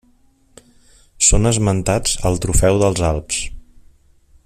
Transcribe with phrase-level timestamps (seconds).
[1.27, 3.43] Són esmentats al Trofeu dels Alps.